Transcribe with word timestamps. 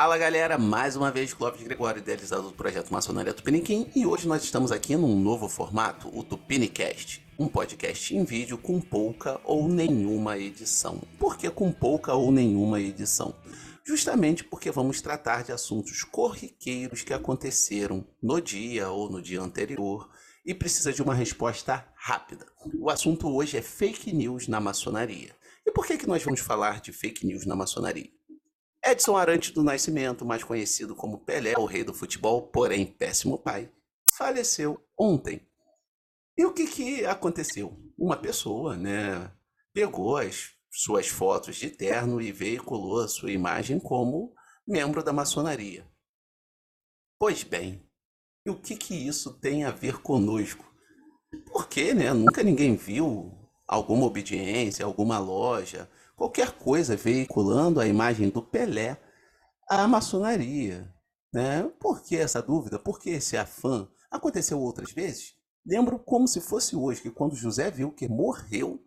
Fala 0.00 0.16
galera, 0.16 0.56
mais 0.56 0.96
uma 0.96 1.10
vez 1.10 1.34
Clóvis 1.34 1.62
Gregório, 1.62 2.00
idealizador 2.00 2.46
do 2.46 2.56
projeto 2.56 2.90
Maçonaria 2.90 3.34
Tupiniquim, 3.34 3.86
e 3.94 4.06
hoje 4.06 4.26
nós 4.26 4.42
estamos 4.42 4.72
aqui 4.72 4.96
num 4.96 5.14
novo 5.20 5.46
formato, 5.46 6.08
o 6.18 6.24
Tupinicast, 6.24 7.22
um 7.38 7.46
podcast 7.46 8.16
em 8.16 8.24
vídeo 8.24 8.56
com 8.56 8.80
pouca 8.80 9.38
ou 9.44 9.68
nenhuma 9.68 10.38
edição. 10.38 11.02
Por 11.18 11.36
que 11.36 11.50
com 11.50 11.70
pouca 11.70 12.14
ou 12.14 12.32
nenhuma 12.32 12.80
edição? 12.80 13.34
Justamente 13.84 14.42
porque 14.42 14.70
vamos 14.70 15.02
tratar 15.02 15.44
de 15.44 15.52
assuntos 15.52 16.02
corriqueiros 16.02 17.02
que 17.02 17.12
aconteceram 17.12 18.02
no 18.22 18.40
dia 18.40 18.88
ou 18.88 19.10
no 19.10 19.20
dia 19.20 19.42
anterior 19.42 20.08
e 20.46 20.54
precisa 20.54 20.94
de 20.94 21.02
uma 21.02 21.14
resposta 21.14 21.86
rápida. 21.94 22.46
O 22.74 22.88
assunto 22.88 23.28
hoje 23.28 23.58
é 23.58 23.62
fake 23.62 24.14
news 24.14 24.48
na 24.48 24.60
maçonaria. 24.60 25.36
E 25.66 25.70
por 25.70 25.86
que, 25.86 25.98
que 25.98 26.06
nós 26.06 26.22
vamos 26.22 26.40
falar 26.40 26.80
de 26.80 26.90
fake 26.90 27.26
news 27.26 27.44
na 27.44 27.54
maçonaria? 27.54 28.18
Edson 28.84 29.16
Arantes 29.16 29.50
do 29.50 29.62
Nascimento, 29.62 30.24
mais 30.24 30.42
conhecido 30.42 30.94
como 30.94 31.24
Pelé, 31.24 31.54
o 31.58 31.66
rei 31.66 31.84
do 31.84 31.92
futebol, 31.92 32.48
porém 32.48 32.86
péssimo 32.86 33.38
pai, 33.38 33.70
faleceu 34.16 34.82
ontem. 34.98 35.46
E 36.36 36.44
o 36.44 36.52
que, 36.52 36.66
que 36.66 37.04
aconteceu? 37.04 37.78
Uma 37.98 38.16
pessoa, 38.16 38.76
né, 38.76 39.30
pegou 39.72 40.16
as 40.16 40.52
suas 40.70 41.08
fotos 41.08 41.56
de 41.56 41.68
terno 41.68 42.20
e 42.20 42.32
veiculou 42.32 43.00
a 43.00 43.08
sua 43.08 43.30
imagem 43.30 43.78
como 43.78 44.34
membro 44.66 45.02
da 45.02 45.12
maçonaria. 45.12 45.86
Pois 47.18 47.42
bem, 47.42 47.86
e 48.46 48.50
o 48.50 48.58
que, 48.58 48.76
que 48.76 48.94
isso 48.94 49.38
tem 49.38 49.64
a 49.64 49.70
ver 49.70 50.00
conosco? 50.00 50.64
Porque, 51.52 51.92
né, 51.92 52.12
nunca 52.14 52.42
ninguém 52.42 52.74
viu 52.74 53.30
alguma 53.68 54.06
obediência, 54.06 54.84
alguma 54.84 55.18
loja, 55.18 55.90
qualquer 56.20 56.52
coisa 56.52 56.94
veiculando 56.94 57.80
a 57.80 57.86
imagem 57.86 58.28
do 58.28 58.42
Pelé 58.42 59.00
à 59.66 59.88
maçonaria. 59.88 60.94
Né? 61.32 61.62
Por 61.80 62.02
que 62.02 62.14
essa 62.14 62.42
dúvida? 62.42 62.78
Por 62.78 63.00
que 63.00 63.08
esse 63.08 63.38
afã? 63.38 63.88
Aconteceu 64.10 64.60
outras 64.60 64.92
vezes? 64.92 65.34
Lembro 65.64 65.98
como 65.98 66.28
se 66.28 66.38
fosse 66.42 66.76
hoje, 66.76 67.00
que 67.00 67.10
quando 67.10 67.34
José 67.34 67.70
viu 67.70 67.90
que 67.90 68.06
morreu, 68.06 68.84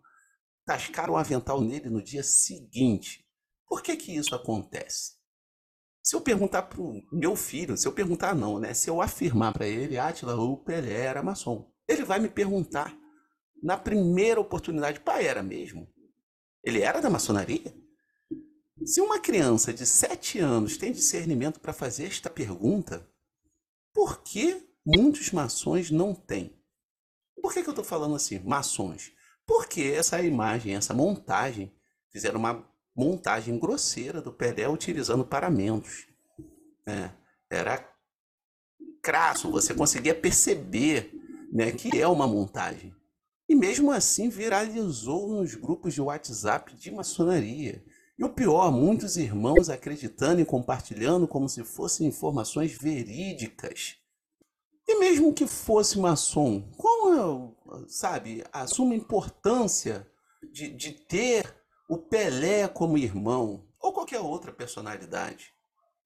tascaram 0.64 1.14
o 1.14 1.16
avental 1.16 1.60
nele 1.60 1.90
no 1.90 2.00
dia 2.00 2.22
seguinte. 2.22 3.26
Por 3.66 3.82
que 3.82 3.96
que 3.96 4.14
isso 4.14 4.32
acontece? 4.36 5.14
Se 6.04 6.14
eu 6.14 6.20
perguntar 6.20 6.62
para 6.62 6.80
o 6.80 7.02
meu 7.12 7.34
filho, 7.34 7.76
se 7.76 7.88
eu 7.88 7.92
perguntar 7.92 8.32
não, 8.32 8.60
né? 8.60 8.72
Se 8.74 8.88
eu 8.88 9.02
afirmar 9.02 9.52
para 9.52 9.66
ele, 9.66 9.98
Átila, 9.98 10.36
o 10.36 10.58
Pelé 10.58 11.00
era 11.00 11.20
maçom, 11.20 11.68
ele 11.88 12.04
vai 12.04 12.20
me 12.20 12.28
perguntar 12.28 12.96
na 13.60 13.76
primeira 13.76 14.40
oportunidade, 14.40 15.00
pai, 15.00 15.26
era 15.26 15.42
mesmo? 15.42 15.92
Ele 16.64 16.80
era 16.80 17.00
da 17.00 17.10
maçonaria? 17.10 17.74
Se 18.84 19.00
uma 19.00 19.18
criança 19.18 19.72
de 19.72 19.86
7 19.86 20.38
anos 20.38 20.76
tem 20.76 20.92
discernimento 20.92 21.60
para 21.60 21.72
fazer 21.72 22.06
esta 22.06 22.28
pergunta, 22.28 23.08
por 23.92 24.22
que 24.22 24.66
muitos 24.84 25.30
maçons 25.30 25.90
não 25.90 26.14
têm? 26.14 26.58
Por 27.40 27.52
que, 27.52 27.62
que 27.62 27.68
eu 27.68 27.72
estou 27.72 27.84
falando 27.84 28.16
assim, 28.16 28.38
maçons? 28.40 29.12
Porque 29.46 29.82
essa 29.82 30.22
imagem, 30.22 30.74
essa 30.74 30.94
montagem, 30.94 31.72
fizeram 32.10 32.40
uma 32.40 32.66
montagem 32.96 33.58
grosseira 33.58 34.20
do 34.20 34.32
Pelé 34.32 34.68
utilizando 34.68 35.24
paramentos. 35.24 36.06
É, 36.86 37.10
era 37.50 37.88
crasso, 39.02 39.50
você 39.50 39.74
conseguia 39.74 40.14
perceber 40.14 41.12
né, 41.52 41.72
que 41.72 42.00
é 42.00 42.08
uma 42.08 42.26
montagem. 42.26 42.94
E 43.48 43.54
mesmo 43.54 43.90
assim 43.90 44.28
viralizou 44.28 45.28
nos 45.28 45.54
grupos 45.54 45.92
de 45.92 46.00
WhatsApp 46.00 46.74
de 46.74 46.90
maçonaria. 46.90 47.84
E 48.18 48.24
o 48.24 48.32
pior, 48.32 48.70
muitos 48.70 49.16
irmãos 49.16 49.68
acreditando 49.68 50.40
e 50.40 50.44
compartilhando 50.44 51.26
como 51.26 51.48
se 51.48 51.62
fossem 51.64 52.06
informações 52.06 52.72
verídicas. 52.78 53.96
E 54.86 54.98
mesmo 54.98 55.34
que 55.34 55.46
fosse 55.46 55.98
maçom, 55.98 56.62
qual 56.76 57.12
é, 57.12 57.88
sabe, 57.88 58.44
a 58.52 58.66
suma 58.66 58.94
importância 58.94 60.06
de, 60.52 60.70
de 60.70 60.92
ter 60.92 61.54
o 61.88 61.98
Pelé 61.98 62.68
como 62.68 62.98
irmão 62.98 63.66
ou 63.80 63.92
qualquer 63.92 64.20
outra 64.20 64.52
personalidade? 64.52 65.52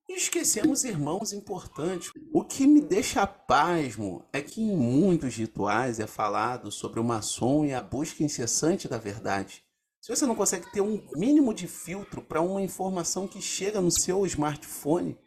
E 0.09 0.15
esquecemos 0.15 0.85
irmãos 0.85 1.35
importantes. 1.35 2.11
O 2.33 2.43
que 2.43 2.67
me 2.67 2.81
deixa 2.81 3.27
pasmo 3.27 4.25
é 4.33 4.41
que 4.41 4.63
em 4.63 4.75
muitos 4.75 5.37
rituais 5.37 6.01
é 6.01 6.07
falado 6.07 6.73
sobre 6.73 6.99
o 6.99 7.05
maçom 7.05 7.65
e 7.65 7.75
a 7.75 7.83
busca 7.83 8.25
incessante 8.25 8.89
da 8.89 8.97
verdade. 8.97 9.63
Se 10.01 10.17
você 10.17 10.25
não 10.25 10.35
consegue 10.35 10.73
ter 10.73 10.81
um 10.81 11.07
mínimo 11.15 11.53
de 11.53 11.69
filtro 11.69 12.23
para 12.23 12.41
uma 12.41 12.63
informação 12.63 13.29
que 13.29 13.43
chega 13.43 13.83
no 13.83 13.91
seu 13.91 14.25
smartphone, 14.25 15.19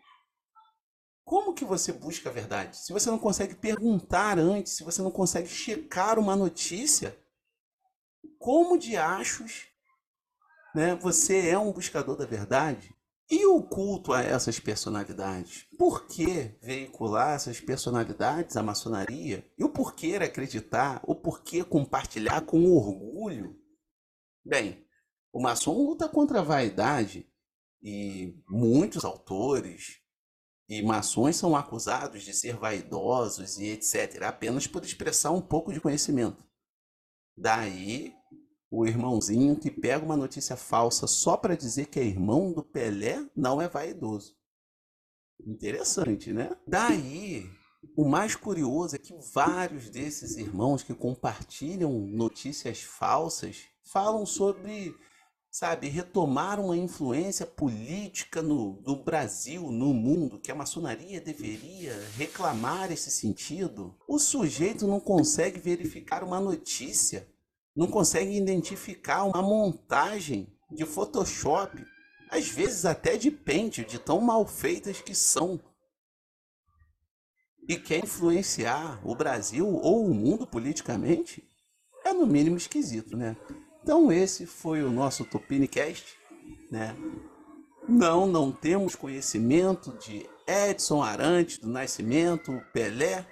como 1.24 1.54
que 1.54 1.64
você 1.64 1.94
busca 1.94 2.30
a 2.30 2.34
verdade? 2.34 2.76
Se 2.78 2.92
você 2.92 3.12
não 3.12 3.20
consegue 3.20 3.54
perguntar 3.54 4.40
antes, 4.40 4.78
se 4.78 4.84
você 4.84 5.04
não 5.04 5.12
consegue 5.12 5.48
checar 5.48 6.18
uma 6.18 6.36
notícia, 6.36 7.16
como 8.40 8.80
de 8.80 8.98
achos 8.98 9.68
né, 10.74 10.96
você 10.96 11.50
é 11.50 11.58
um 11.60 11.72
buscador 11.72 12.18
da 12.18 12.26
verdade? 12.26 12.96
E 13.32 13.46
o 13.46 13.64
culto 13.64 14.12
a 14.12 14.22
essas 14.22 14.60
personalidades? 14.60 15.66
Por 15.80 16.06
que 16.06 16.54
veicular 16.62 17.34
essas 17.34 17.62
personalidades 17.62 18.58
à 18.58 18.62
maçonaria? 18.62 19.50
E 19.58 19.64
o 19.64 19.70
porquê 19.70 20.16
acreditar? 20.16 21.02
O 21.08 21.16
porquê 21.16 21.64
compartilhar 21.64 22.42
com 22.42 22.66
orgulho? 22.66 23.58
Bem, 24.44 24.86
o 25.32 25.42
maçom 25.42 25.72
luta 25.72 26.10
contra 26.10 26.40
a 26.40 26.44
vaidade 26.44 27.26
e 27.82 28.38
muitos 28.50 29.06
autores 29.06 30.02
e 30.68 30.82
maçons 30.82 31.38
são 31.38 31.56
acusados 31.56 32.24
de 32.24 32.34
ser 32.34 32.58
vaidosos 32.58 33.58
e 33.58 33.70
etc. 33.70 34.24
apenas 34.24 34.68
por 34.68 34.84
expressar 34.84 35.32
um 35.32 35.42
pouco 35.42 35.72
de 35.72 35.80
conhecimento. 35.80 36.46
Daí 37.38 38.14
o 38.72 38.88
irmãozinho 38.88 39.58
que 39.58 39.70
pega 39.70 40.06
uma 40.06 40.16
notícia 40.16 40.56
falsa 40.56 41.06
só 41.06 41.36
para 41.36 41.58
dizer 41.58 41.88
que 41.88 42.00
é 42.00 42.06
irmão 42.06 42.54
do 42.54 42.64
Pelé 42.64 43.22
não 43.36 43.62
é 43.62 43.68
vaidoso. 43.68 44.34
Interessante, 45.46 46.32
né? 46.32 46.56
Daí, 46.66 47.50
o 47.98 48.08
mais 48.08 48.34
curioso 48.34 48.96
é 48.96 49.00
que 49.00 49.14
vários 49.34 49.90
desses 49.90 50.38
irmãos 50.38 50.84
que 50.84 50.94
compartilham 50.94 51.92
notícias 51.92 52.82
falsas 52.82 53.58
falam 53.84 54.26
sobre, 54.26 54.96
sabe, 55.52 55.90
retomar 55.90 56.58
uma 56.58 56.78
influência 56.78 57.46
política 57.46 58.42
no, 58.42 58.82
no 58.84 59.04
Brasil, 59.04 59.70
no 59.70 59.94
mundo, 59.94 60.40
que 60.40 60.52
a 60.52 60.56
maçonaria 60.56 61.20
deveria 61.20 62.00
reclamar 62.16 62.90
esse 62.90 63.12
sentido. 63.12 63.98
O 64.08 64.18
sujeito 64.18 64.88
não 64.88 65.02
consegue 65.02 65.60
verificar 65.60 66.24
uma 66.24 66.40
notícia 66.40 67.28
não 67.82 67.88
conseguem 67.88 68.38
identificar 68.38 69.24
uma 69.24 69.42
montagem 69.42 70.48
de 70.70 70.86
Photoshop, 70.86 71.84
às 72.30 72.48
vezes 72.48 72.86
até 72.86 73.18
de 73.18 73.32
Paint, 73.32 73.80
de 73.80 73.98
tão 73.98 74.22
mal 74.22 74.46
feitas 74.46 75.02
que 75.02 75.16
são. 75.16 75.60
E 77.68 77.76
quer 77.78 78.04
influenciar 78.04 79.02
o 79.04 79.16
Brasil 79.16 79.68
ou 79.68 80.06
o 80.06 80.14
mundo 80.14 80.46
politicamente? 80.46 81.44
É 82.06 82.14
no 82.14 82.28
mínimo 82.28 82.56
esquisito, 82.56 83.18
né? 83.18 83.36
Então 83.82 84.12
esse 84.12 84.46
foi 84.46 84.84
o 84.84 84.92
nosso 84.92 85.26
Topinicast, 85.26 86.06
né? 86.70 86.96
Não, 87.90 88.28
não 88.28 88.52
temos 88.52 88.96
conhecimento 88.96 89.98
de 89.98 90.30
Edson 90.48 91.02
Arantes 91.02 91.58
do 91.58 91.68
Nascimento, 91.68 92.62
Pelé, 92.72 93.26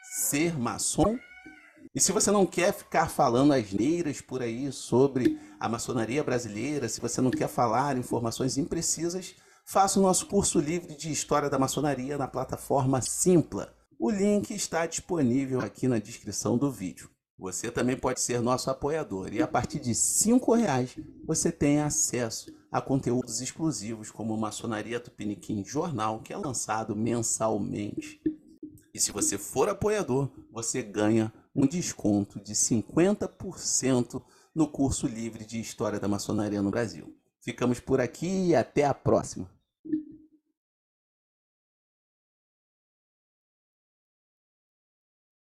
ser 0.00 0.56
maçom, 0.56 1.18
e 1.96 2.00
se 2.00 2.12
você 2.12 2.30
não 2.30 2.44
quer 2.44 2.74
ficar 2.74 3.08
falando 3.08 3.54
asneiras 3.54 4.20
por 4.20 4.42
aí 4.42 4.70
sobre 4.70 5.40
a 5.58 5.66
maçonaria 5.66 6.22
brasileira, 6.22 6.90
se 6.90 7.00
você 7.00 7.22
não 7.22 7.30
quer 7.30 7.48
falar 7.48 7.96
informações 7.96 8.58
imprecisas, 8.58 9.34
faça 9.64 9.98
o 9.98 10.02
nosso 10.02 10.26
curso 10.26 10.60
livre 10.60 10.94
de 10.94 11.10
História 11.10 11.48
da 11.48 11.58
Maçonaria 11.58 12.18
na 12.18 12.28
plataforma 12.28 13.00
Simpla. 13.00 13.74
O 13.98 14.10
link 14.10 14.50
está 14.50 14.84
disponível 14.84 15.62
aqui 15.62 15.88
na 15.88 15.98
descrição 15.98 16.58
do 16.58 16.70
vídeo. 16.70 17.08
Você 17.38 17.70
também 17.70 17.96
pode 17.96 18.20
ser 18.20 18.42
nosso 18.42 18.68
apoiador 18.68 19.32
e 19.32 19.40
a 19.40 19.48
partir 19.48 19.80
de 19.80 19.92
R$ 19.92 20.38
reais 20.54 20.94
você 21.26 21.50
tem 21.50 21.80
acesso 21.80 22.54
a 22.70 22.78
conteúdos 22.78 23.40
exclusivos 23.40 24.10
como 24.10 24.36
Maçonaria 24.36 25.00
Tupiniquim 25.00 25.64
Jornal, 25.64 26.20
que 26.20 26.34
é 26.34 26.36
lançado 26.36 26.94
mensalmente. 26.94 28.20
E 28.92 29.00
se 29.00 29.12
você 29.12 29.38
for 29.38 29.70
apoiador, 29.70 30.30
você 30.52 30.82
ganha 30.82 31.32
um 31.56 31.66
desconto 31.66 32.38
de 32.38 32.52
50% 32.52 34.22
no 34.54 34.68
curso 34.68 35.06
livre 35.06 35.46
de 35.46 35.58
História 35.58 35.98
da 35.98 36.06
Maçonaria 36.06 36.60
no 36.60 36.70
Brasil. 36.70 37.16
Ficamos 37.40 37.80
por 37.80 37.98
aqui 37.98 38.48
e 38.48 38.54
até 38.54 38.84
a 38.84 38.92
próxima. 38.92 39.50